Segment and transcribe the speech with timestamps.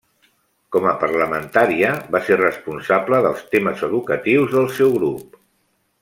[0.75, 5.37] Com a parlamentària va ser responsable dels temes educatius del seu grup.